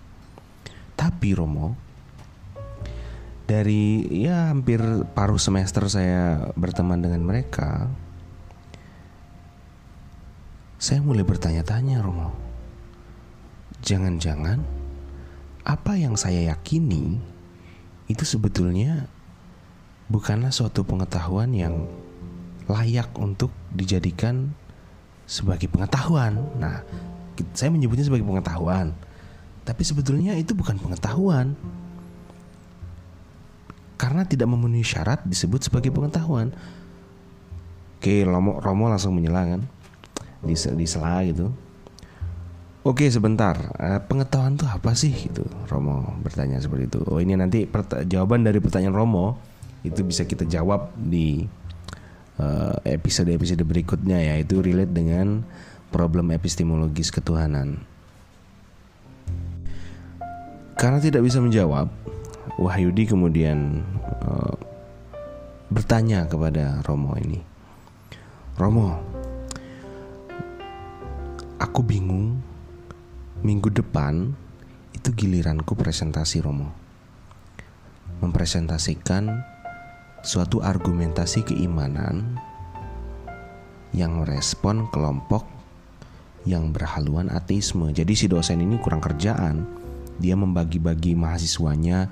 tapi 1.00 1.32
Romo, 1.32 1.80
dari 3.48 4.04
ya 4.12 4.52
hampir 4.52 4.84
paruh 5.16 5.40
semester 5.40 5.88
saya 5.88 6.52
berteman 6.60 7.00
dengan 7.00 7.24
mereka, 7.24 7.88
saya 10.76 11.00
mulai 11.00 11.24
bertanya-tanya 11.24 12.04
Romo. 12.04 12.36
Jangan-jangan 13.80 14.60
apa 15.64 15.96
yang 15.96 16.20
saya 16.20 16.52
yakini 16.52 17.16
itu 18.12 18.28
sebetulnya 18.28 19.08
bukanlah 20.12 20.52
suatu 20.52 20.84
pengetahuan 20.84 21.56
yang 21.56 21.88
layak 22.68 23.08
untuk 23.16 23.56
dijadikan 23.72 24.52
sebagai 25.24 25.72
pengetahuan. 25.72 26.44
Nah, 26.60 26.84
saya 27.56 27.72
menyebutnya 27.72 28.04
sebagai 28.04 28.28
pengetahuan. 28.28 28.92
Tapi 29.70 29.86
sebetulnya 29.86 30.34
itu 30.34 30.58
bukan 30.58 30.82
pengetahuan. 30.82 31.54
Karena 34.02 34.26
tidak 34.26 34.50
memenuhi 34.50 34.82
syarat 34.82 35.22
disebut 35.30 35.70
sebagai 35.70 35.94
pengetahuan. 35.94 36.50
Oke, 38.02 38.26
Romo, 38.26 38.58
Romo 38.58 38.90
langsung 38.90 39.14
menyela 39.14 39.46
kan. 39.46 39.62
Disela 40.42 41.22
gitu. 41.22 41.54
Oke 42.80 43.12
sebentar, 43.12 43.60
eh, 43.76 44.00
pengetahuan 44.02 44.56
itu 44.56 44.66
apa 44.66 44.96
sih? 44.96 45.12
Itu 45.12 45.44
Romo 45.68 46.16
bertanya 46.24 46.64
seperti 46.64 46.90
itu. 46.90 47.00
Oh 47.06 47.20
ini 47.20 47.36
nanti 47.38 47.68
jawaban 48.08 48.42
dari 48.42 48.64
pertanyaan 48.64 48.96
Romo 48.96 49.38
itu 49.84 50.02
bisa 50.02 50.24
kita 50.24 50.48
jawab 50.50 50.96
di 50.96 51.44
eh, 52.40 52.76
episode-episode 52.88 53.62
berikutnya 53.68 54.18
ya. 54.18 54.34
Itu 54.40 54.64
relate 54.64 54.96
dengan 54.96 55.44
problem 55.92 56.32
epistemologis 56.32 57.12
ketuhanan. 57.12 57.89
Karena 60.80 61.04
tidak 61.04 61.28
bisa 61.28 61.44
menjawab, 61.44 61.92
Wahyudi 62.56 63.04
kemudian 63.04 63.84
uh, 64.24 64.56
bertanya 65.68 66.24
kepada 66.24 66.80
Romo 66.88 67.20
ini, 67.20 67.44
Romo, 68.56 68.96
aku 71.60 71.84
bingung 71.84 72.40
minggu 73.44 73.68
depan 73.76 74.32
itu 74.96 75.12
giliranku 75.12 75.76
presentasi 75.76 76.40
Romo 76.40 76.72
mempresentasikan 78.20 79.44
suatu 80.20 80.60
argumentasi 80.60 81.48
keimanan 81.48 82.36
yang 83.96 84.20
merespon 84.20 84.92
kelompok 84.92 85.48
yang 86.44 86.72
berhaluan 86.76 87.32
ateisme. 87.32 87.92
Jadi 87.96 88.14
si 88.16 88.26
dosen 88.28 88.60
ini 88.60 88.76
kurang 88.80 89.00
kerjaan. 89.00 89.79
Dia 90.20 90.36
membagi-bagi 90.36 91.16
mahasiswanya 91.16 92.12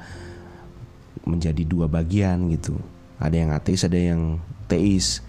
menjadi 1.28 1.64
dua 1.68 1.92
bagian 1.92 2.48
gitu. 2.56 2.80
Ada 3.20 3.36
yang 3.36 3.52
ateis, 3.52 3.84
ada 3.84 4.00
yang 4.00 4.40
teis. 4.72 5.22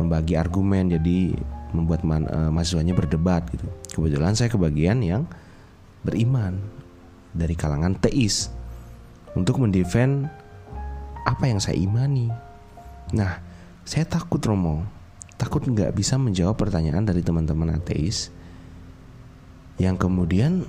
Membagi 0.00 0.34
argumen 0.38 0.88
jadi 0.88 1.36
membuat 1.76 2.02
man, 2.02 2.24
uh, 2.30 2.50
mahasiswanya 2.50 2.96
berdebat 2.96 3.44
gitu. 3.52 3.66
Kebetulan 3.92 4.32
saya 4.38 4.48
kebagian 4.48 5.02
yang 5.04 5.28
beriman 6.02 6.58
dari 7.32 7.54
kalangan 7.56 7.96
teis 7.98 8.52
untuk 9.32 9.60
mendefend 9.60 10.28
apa 11.24 11.44
yang 11.48 11.58
saya 11.62 11.78
imani. 11.78 12.28
Nah, 13.14 13.40
saya 13.84 14.06
takut 14.06 14.42
Romo, 14.42 14.84
takut 15.38 15.64
nggak 15.64 15.94
bisa 15.96 16.18
menjawab 16.20 16.58
pertanyaan 16.58 17.06
dari 17.06 17.24
teman-teman 17.24 17.78
ateis 17.78 18.30
yang 19.80 19.96
kemudian 19.96 20.68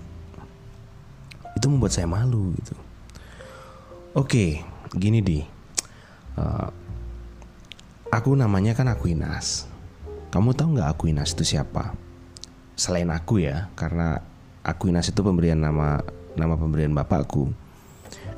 itu 1.54 1.66
membuat 1.70 1.94
saya 1.94 2.10
malu 2.10 2.54
gitu. 2.58 2.76
Oke, 4.14 4.62
gini 4.94 5.26
di, 5.26 5.42
uh, 6.38 6.70
aku 8.14 8.38
namanya 8.38 8.78
kan 8.78 8.90
Aquinas. 8.90 9.66
Kamu 10.30 10.54
tahu 10.54 10.78
nggak 10.78 10.98
Aquinas 10.98 11.34
itu 11.34 11.58
siapa? 11.58 11.94
Selain 12.78 13.10
aku 13.10 13.42
ya, 13.42 13.70
karena 13.74 14.22
Aquinas 14.62 15.10
itu 15.10 15.22
pemberian 15.22 15.62
nama 15.62 16.02
nama 16.34 16.58
pemberian 16.58 16.94
bapakku. 16.94 17.54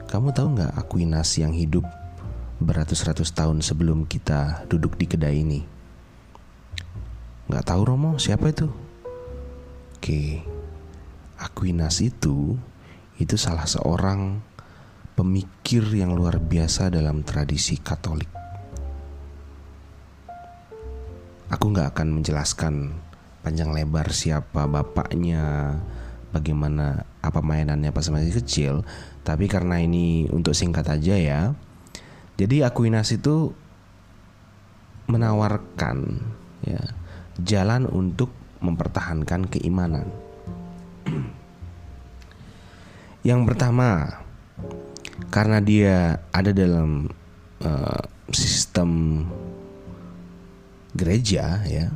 Kamu 0.07 0.31
tahu 0.31 0.59
nggak 0.59 0.75
Aquinas 0.79 1.31
yang 1.39 1.51
hidup 1.51 1.83
beratus-ratus 2.59 3.35
tahun 3.35 3.59
sebelum 3.59 4.07
kita 4.07 4.63
duduk 4.71 4.95
di 4.95 5.05
kedai 5.11 5.43
ini? 5.43 5.61
Nggak 7.51 7.67
tahu 7.67 7.81
Romo 7.83 8.15
siapa 8.15 8.49
itu? 8.49 8.71
Oke, 9.99 10.39
Aquinas 11.35 11.99
itu 11.99 12.55
itu 13.15 13.39
salah 13.39 13.63
seorang 13.63 14.43
pemikir 15.15 15.87
yang 15.95 16.11
luar 16.11 16.43
biasa 16.43 16.91
dalam 16.91 17.23
tradisi 17.23 17.79
Katolik. 17.79 18.27
Aku 21.47 21.71
nggak 21.71 21.95
akan 21.95 22.07
menjelaskan 22.19 22.73
panjang 23.39 23.71
lebar 23.71 24.11
siapa 24.11 24.67
bapaknya, 24.67 25.77
bagaimana 26.35 27.07
apa 27.23 27.39
mainannya 27.39 27.95
pas 27.95 28.11
masih 28.11 28.35
kecil, 28.43 28.73
tapi 29.23 29.47
karena 29.47 29.79
ini 29.79 30.27
untuk 30.27 30.51
singkat 30.51 30.83
aja 30.91 31.15
ya. 31.15 31.41
Jadi 32.35 32.67
Aquinas 32.67 33.15
itu 33.15 33.55
menawarkan 35.07 36.19
ya 36.67 36.83
jalan 37.39 37.87
untuk 37.87 38.35
mempertahankan 38.59 39.47
keimanan. 39.47 40.11
Yang 43.25 43.41
pertama, 43.49 44.21
karena 45.33 45.57
dia 45.57 46.21
ada 46.29 46.53
dalam 46.53 47.09
uh, 47.65 48.03
sistem 48.29 49.23
gereja 50.95 51.59
ya 51.67 51.91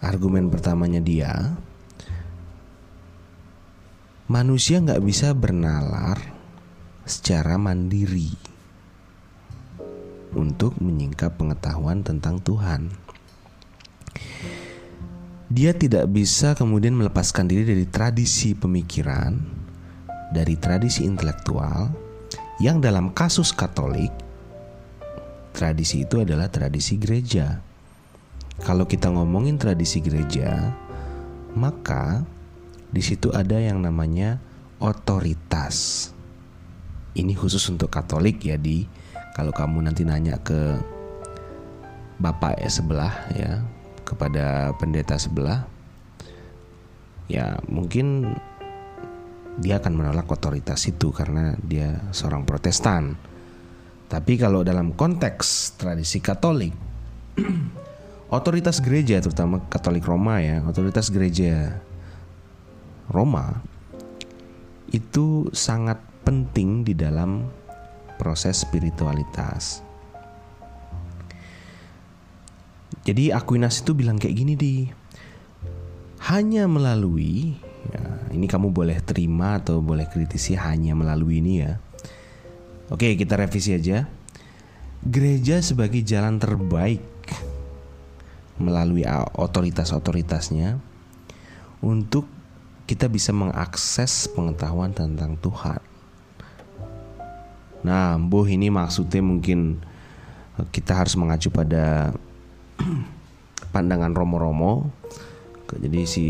argumen 0.00 0.48
pertamanya 0.48 0.96
dia 1.02 1.58
manusia 4.32 4.80
nggak 4.80 5.04
bisa 5.04 5.36
bernalar 5.36 6.16
secara 7.04 7.60
mandiri 7.60 8.32
untuk 10.32 10.76
menyingkap 10.80 11.40
pengetahuan 11.40 12.04
tentang 12.04 12.36
Tuhan. 12.40 12.92
Dia 15.48 15.72
tidak 15.72 16.12
bisa 16.12 16.52
kemudian 16.52 16.92
melepaskan 16.92 17.48
diri 17.48 17.64
dari 17.64 17.88
tradisi 17.88 18.52
pemikiran, 18.52 19.32
dari 20.28 20.60
tradisi 20.60 21.08
intelektual 21.08 21.88
yang 22.60 22.84
dalam 22.84 23.16
kasus 23.16 23.56
Katolik 23.56 24.12
tradisi 25.56 26.04
itu 26.04 26.20
adalah 26.20 26.52
tradisi 26.52 27.00
gereja. 27.00 27.64
Kalau 28.60 28.84
kita 28.84 29.08
ngomongin 29.08 29.56
tradisi 29.56 30.04
gereja, 30.04 30.76
maka 31.56 32.22
di 32.92 33.00
situ 33.00 33.32
ada 33.32 33.56
yang 33.56 33.80
namanya 33.80 34.36
otoritas. 34.78 36.10
Ini 37.16 37.32
khusus 37.32 37.64
untuk 37.72 37.88
Katolik 37.88 38.44
ya 38.44 38.60
di 38.60 38.84
kalau 39.32 39.50
kamu 39.50 39.88
nanti 39.88 40.04
nanya 40.04 40.36
ke 40.38 40.76
bapak 42.20 42.60
ya 42.60 42.70
sebelah 42.70 43.14
ya 43.32 43.77
kepada 44.08 44.72
pendeta 44.80 45.20
sebelah 45.20 45.68
ya 47.28 47.60
mungkin 47.68 48.32
dia 49.58 49.82
akan 49.82 49.92
menolak 49.92 50.30
otoritas 50.30 50.86
itu 50.86 51.10
karena 51.10 51.58
dia 51.60 51.98
seorang 52.14 52.46
Protestan. 52.46 53.18
Tapi 54.08 54.40
kalau 54.40 54.64
dalam 54.64 54.94
konteks 54.96 55.76
tradisi 55.76 56.22
Katolik, 56.22 56.72
otoritas 58.38 58.80
gereja 58.80 59.20
terutama 59.20 59.60
Katolik 59.68 60.06
Roma 60.06 60.40
ya, 60.40 60.62
otoritas 60.64 61.10
gereja 61.12 61.82
Roma 63.10 63.60
itu 64.88 65.52
sangat 65.52 66.00
penting 66.24 66.86
di 66.86 66.96
dalam 66.96 67.44
proses 68.16 68.64
spiritualitas. 68.64 69.87
Jadi 73.08 73.32
Aquinas 73.32 73.80
itu 73.80 73.96
bilang 73.96 74.20
kayak 74.20 74.36
gini 74.36 74.52
di 74.52 74.74
hanya 76.28 76.68
melalui 76.68 77.56
ya, 77.88 78.04
ini 78.36 78.44
kamu 78.44 78.68
boleh 78.68 79.00
terima 79.00 79.56
atau 79.56 79.80
boleh 79.80 80.04
kritisi 80.12 80.58
hanya 80.58 80.92
melalui 80.92 81.40
ini 81.40 81.54
ya 81.62 81.80
Oke, 82.88 83.20
kita 83.20 83.36
revisi 83.36 83.76
aja. 83.76 84.08
Gereja 85.04 85.60
sebagai 85.60 86.00
jalan 86.00 86.40
terbaik 86.40 87.04
melalui 88.56 89.04
otoritas-otoritasnya 89.36 90.80
untuk 91.84 92.24
kita 92.88 93.12
bisa 93.12 93.36
mengakses 93.36 94.32
pengetahuan 94.32 94.96
tentang 94.96 95.36
Tuhan. 95.36 95.84
Nah, 97.84 98.16
boh 98.16 98.48
ini 98.48 98.72
maksudnya 98.72 99.20
mungkin 99.20 99.84
kita 100.72 100.96
harus 100.96 101.12
mengacu 101.12 101.52
pada 101.52 102.16
pandangan 103.70 104.12
romo-romo. 104.14 104.90
Jadi 105.68 106.00
si 106.08 106.24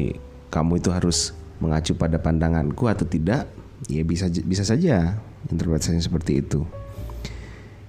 kamu 0.51 0.83
itu 0.83 0.91
harus 0.91 1.33
mengacu 1.63 1.95
pada 1.95 2.19
pandanganku 2.19 2.91
atau 2.91 3.07
tidak? 3.07 3.47
Ya 3.87 4.03
bisa 4.03 4.27
bisa 4.27 4.67
saja 4.67 5.23
interpretasinya 5.47 6.03
seperti 6.03 6.43
itu. 6.43 6.67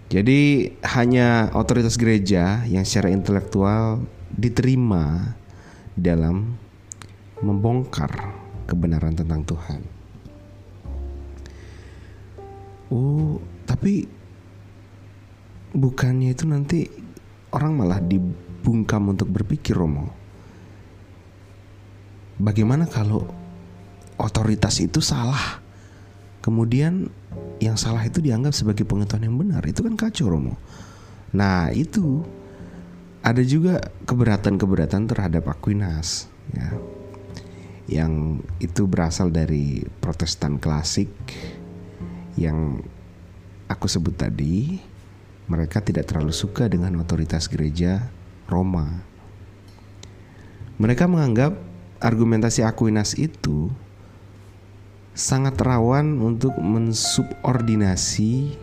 Jadi 0.09 0.73
hanya 0.97 1.53
otoritas 1.53 1.93
gereja 1.97 2.65
yang 2.65 2.81
secara 2.81 3.13
intelektual 3.13 4.01
diterima 4.33 5.37
dalam 5.93 6.57
membongkar 7.45 8.09
kebenaran 8.65 9.13
tentang 9.13 9.45
Tuhan. 9.45 9.81
Oh, 12.89 13.37
tapi 13.69 14.09
bukannya 15.77 16.33
itu 16.33 16.49
nanti 16.49 16.89
orang 17.53 17.77
malah 17.77 18.01
dibungkam 18.59 19.15
untuk 19.15 19.31
berpikir 19.31 19.71
Romo. 19.71 20.11
bagaimana 22.39 22.83
kalau 22.87 23.23
otoritas 24.19 24.83
itu 24.83 24.99
salah? 24.99 25.63
Kemudian 26.43 27.07
yang 27.63 27.79
salah 27.79 28.03
itu 28.03 28.19
dianggap 28.19 28.51
sebagai 28.51 28.83
pengetahuan 28.83 29.27
yang 29.31 29.39
benar. 29.39 29.63
Itu 29.63 29.83
kan 29.83 29.95
kacau 29.95 30.27
Romo. 30.27 30.59
Nah, 31.35 31.71
itu 31.71 32.23
ada 33.23 33.39
juga 33.43 33.79
keberatan-keberatan 34.07 35.07
terhadap 35.07 35.47
Aquinas 35.47 36.27
ya. 36.51 36.71
Yang 37.89 38.43
itu 38.59 38.87
berasal 38.87 39.31
dari 39.31 39.83
Protestan 40.03 40.59
klasik 40.59 41.11
yang 42.35 42.79
aku 43.71 43.87
sebut 43.87 44.15
tadi. 44.19 44.79
Mereka 45.49 45.81
tidak 45.81 46.07
terlalu 46.13 46.29
suka 46.29 46.69
dengan 46.69 47.01
otoritas 47.01 47.49
gereja 47.49 48.18
Roma. 48.49 49.05
Mereka 50.81 51.05
menganggap 51.05 51.53
argumentasi 52.01 52.65
Aquinas 52.65 53.13
itu 53.15 53.69
sangat 55.13 55.59
rawan 55.59 56.23
untuk 56.23 56.55
mensubordinasi 56.55 58.55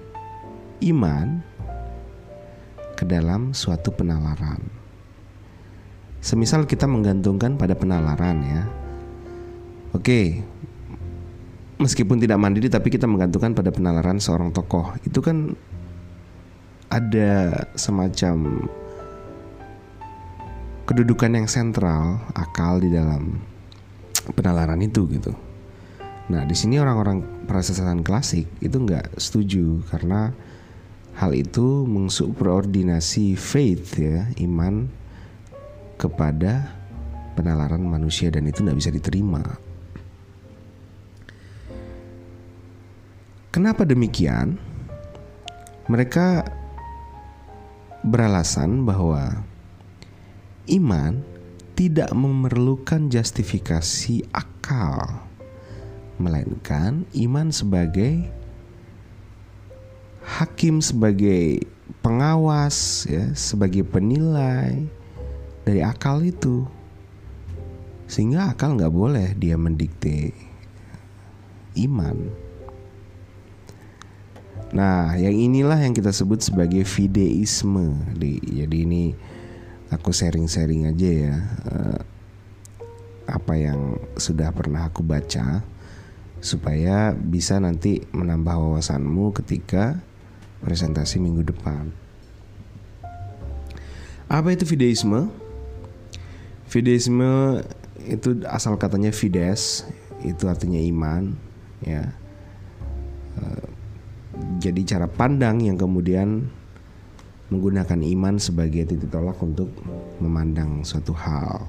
iman 0.90 1.44
ke 2.96 3.04
dalam 3.04 3.52
suatu 3.52 3.92
penalaran. 3.92 4.58
Semisal 6.24 6.64
kita 6.64 6.88
menggantungkan 6.88 7.60
pada 7.60 7.76
penalaran 7.76 8.40
ya. 8.42 8.62
Oke. 9.92 10.42
Meskipun 11.76 12.16
tidak 12.16 12.40
mandiri 12.40 12.72
tapi 12.72 12.88
kita 12.88 13.04
menggantungkan 13.04 13.52
pada 13.52 13.68
penalaran 13.68 14.16
seorang 14.16 14.48
tokoh. 14.48 14.96
Itu 15.04 15.20
kan 15.20 15.52
ada 16.88 17.68
semacam 17.76 18.64
kedudukan 20.86 21.34
yang 21.34 21.50
sentral 21.50 22.22
akal 22.38 22.78
di 22.78 22.94
dalam 22.94 23.42
penalaran 24.38 24.78
itu 24.78 25.10
gitu. 25.10 25.34
Nah, 26.30 26.46
di 26.46 26.54
sini 26.54 26.78
orang-orang 26.78 27.46
prasasaan 27.46 28.06
klasik 28.06 28.46
itu 28.62 28.78
nggak 28.78 29.18
setuju 29.18 29.82
karena 29.90 30.30
hal 31.18 31.34
itu 31.34 31.86
mensubordinasi 31.86 33.34
faith 33.34 33.98
ya, 33.98 34.26
iman 34.42 34.90
kepada 35.98 36.70
penalaran 37.34 37.82
manusia 37.82 38.30
dan 38.30 38.46
itu 38.46 38.62
nggak 38.62 38.78
bisa 38.78 38.90
diterima. 38.94 39.42
Kenapa 43.50 43.88
demikian? 43.88 44.60
Mereka 45.86 46.44
beralasan 48.04 48.84
bahwa 48.84 49.46
iman 50.66 51.22
tidak 51.76 52.10
memerlukan 52.16 53.12
justifikasi 53.12 54.24
akal 54.32 55.26
melainkan 56.16 57.04
iman 57.12 57.52
sebagai 57.52 58.24
hakim 60.26 60.82
sebagai 60.82 61.62
pengawas 62.02 63.06
ya 63.06 63.30
sebagai 63.36 63.86
penilai 63.86 64.88
dari 65.62 65.80
akal 65.82 66.22
itu. 66.26 66.66
Sehingga 68.06 68.54
akal 68.54 68.78
nggak 68.78 68.94
boleh 68.94 69.34
dia 69.34 69.58
mendikte 69.58 70.30
iman. 71.78 72.16
Nah 74.74 75.14
yang 75.14 75.34
inilah 75.34 75.78
yang 75.78 75.94
kita 75.94 76.10
sebut 76.10 76.42
sebagai 76.42 76.82
fideisme 76.82 78.02
jadi 78.18 78.76
ini 78.82 79.14
aku 79.90 80.10
sharing-sharing 80.10 80.90
aja 80.90 81.10
ya 81.10 81.36
eh, 81.70 82.00
apa 83.26 83.54
yang 83.58 83.98
sudah 84.18 84.54
pernah 84.54 84.86
aku 84.86 85.02
baca 85.02 85.62
supaya 86.38 87.10
bisa 87.10 87.58
nanti 87.58 88.06
menambah 88.14 88.54
wawasanmu 88.54 89.34
ketika 89.42 89.98
presentasi 90.62 91.18
minggu 91.18 91.42
depan. 91.42 91.90
Apa 94.26 94.54
itu 94.54 94.66
fideisme? 94.66 95.30
Fideisme 96.66 97.62
itu 98.06 98.42
asal 98.46 98.74
katanya 98.78 99.14
fides, 99.14 99.86
itu 100.26 100.50
artinya 100.50 100.78
iman, 100.82 101.34
ya. 101.82 102.10
Eh, 103.38 103.68
jadi 104.58 104.82
cara 104.82 105.06
pandang 105.06 105.62
yang 105.62 105.78
kemudian 105.78 106.50
menggunakan 107.50 108.00
iman 108.02 108.42
sebagai 108.42 108.86
titik 108.90 109.10
tolak 109.10 109.38
untuk 109.38 109.70
memandang 110.18 110.82
suatu 110.82 111.14
hal. 111.14 111.66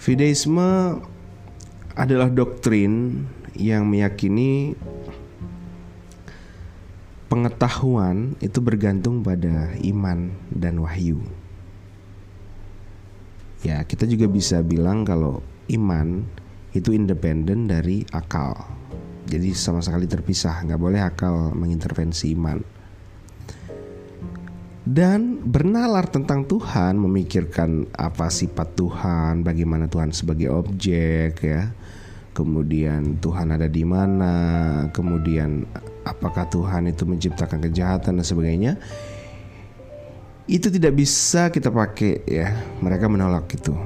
Fideisme 0.00 1.00
adalah 1.96 2.32
doktrin 2.32 3.24
yang 3.52 3.84
meyakini 3.84 4.72
pengetahuan 7.28 8.34
itu 8.40 8.58
bergantung 8.64 9.20
pada 9.20 9.76
iman 9.84 10.32
dan 10.48 10.80
wahyu. 10.80 11.20
Ya, 13.60 13.84
kita 13.84 14.08
juga 14.08 14.24
bisa 14.24 14.64
bilang 14.64 15.04
kalau 15.04 15.44
iman 15.68 16.24
itu 16.72 16.96
independen 16.96 17.68
dari 17.68 18.08
akal. 18.10 18.56
Jadi 19.28 19.52
sama 19.52 19.84
sekali 19.84 20.08
terpisah, 20.08 20.64
nggak 20.64 20.80
boleh 20.80 21.00
akal 21.04 21.52
mengintervensi 21.52 22.32
iman. 22.34 22.79
Dan 24.80 25.44
bernalar 25.44 26.08
tentang 26.08 26.48
Tuhan, 26.48 26.96
memikirkan 26.96 27.88
apa 27.92 28.32
sifat 28.32 28.74
Tuhan, 28.74 29.44
bagaimana 29.44 29.86
Tuhan 29.86 30.10
sebagai 30.10 30.48
objek 30.50 31.44
ya 31.44 31.68
kemudian 32.40 33.18
Tuhan 33.18 33.52
ada 33.52 33.66
di 33.66 33.84
mana, 33.84 34.34
kemudian 34.94 35.66
apakah 36.06 36.46
Tuhan 36.48 36.88
itu 36.88 37.04
menciptakan 37.04 37.60
kejahatan 37.60 38.16
dan 38.16 38.26
sebagainya. 38.26 38.72
Itu 40.50 40.72
tidak 40.72 40.98
bisa 40.98 41.52
kita 41.52 41.70
pakai 41.70 42.26
ya. 42.26 42.48
Mereka 42.82 43.06
menolak 43.06 43.46
itu. 43.54 43.76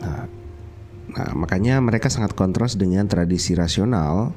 Nah, 0.00 0.24
nah, 1.12 1.30
makanya 1.36 1.82
mereka 1.82 2.08
sangat 2.08 2.32
kontras 2.32 2.78
dengan 2.78 3.04
tradisi 3.04 3.52
rasional 3.52 4.32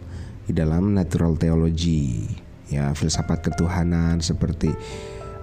di 0.50 0.52
dalam 0.52 0.98
natural 0.98 1.38
theology, 1.38 2.26
ya 2.70 2.94
filsafat 2.94 3.42
ketuhanan 3.42 4.22
seperti 4.22 4.72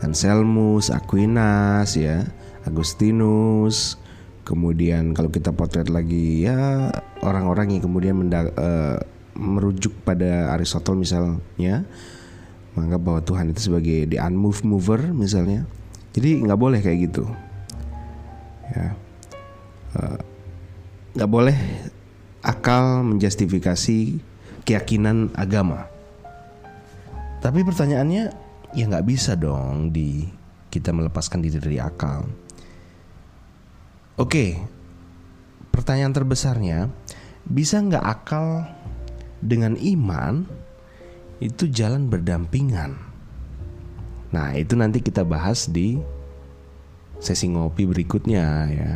Anselmus, 0.00 0.92
Aquinas, 0.92 1.96
ya, 1.96 2.26
Agustinus, 2.64 3.98
Kemudian 4.46 5.10
kalau 5.10 5.26
kita 5.26 5.50
potret 5.50 5.90
lagi 5.90 6.46
ya 6.46 6.86
orang-orang 7.18 7.74
yang 7.74 7.82
kemudian 7.82 8.14
uh, 8.30 8.94
merujuk 9.34 9.90
pada 10.06 10.54
Aristotle 10.54 10.94
misalnya 10.94 11.82
menganggap 12.78 13.02
bahwa 13.02 13.20
Tuhan 13.26 13.50
itu 13.50 13.66
sebagai 13.66 14.06
the 14.06 14.22
unmoved 14.22 14.62
mover 14.62 15.02
misalnya. 15.10 15.66
Jadi 16.14 16.46
nggak 16.46 16.60
boleh 16.62 16.78
kayak 16.78 17.10
gitu. 17.10 17.26
Ya. 18.70 18.94
Uh, 19.98 20.18
nggak 21.18 21.30
boleh 21.34 21.58
akal 22.46 23.02
menjustifikasi 23.02 24.22
keyakinan 24.62 25.34
agama. 25.34 25.90
Tapi 27.46 27.62
pertanyaannya 27.62 28.24
ya 28.74 28.84
nggak 28.90 29.06
bisa 29.06 29.38
dong 29.38 29.94
di 29.94 30.26
kita 30.66 30.90
melepaskan 30.90 31.46
diri 31.46 31.62
dari 31.62 31.78
akal. 31.78 32.26
Oke, 34.18 34.58
pertanyaan 35.70 36.10
terbesarnya, 36.10 36.90
bisa 37.46 37.78
nggak 37.78 38.02
akal 38.02 38.66
dengan 39.38 39.78
iman 39.78 40.42
itu 41.38 41.70
jalan 41.70 42.10
berdampingan? 42.10 42.98
Nah, 44.34 44.58
itu 44.58 44.74
nanti 44.74 44.98
kita 44.98 45.22
bahas 45.22 45.70
di 45.70 46.02
sesi 47.22 47.46
ngopi 47.46 47.86
berikutnya 47.86 48.46
ya. 48.74 48.92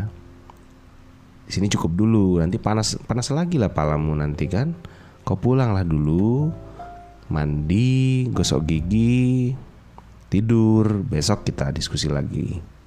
Di 1.46 1.50
sini 1.54 1.70
cukup 1.70 1.94
dulu, 1.94 2.42
nanti 2.42 2.58
panas 2.58 2.98
panas 3.06 3.30
lagi 3.30 3.62
lah 3.62 3.70
palamu 3.70 4.10
nanti 4.18 4.50
kan. 4.50 4.74
Kau 5.22 5.38
pulanglah 5.38 5.86
dulu, 5.86 6.50
mandi, 7.30 8.26
gosok 8.28 8.66
gigi, 8.66 9.54
tidur, 10.28 11.02
besok 11.06 11.46
kita 11.46 11.70
diskusi 11.70 12.10
lagi. 12.10 12.79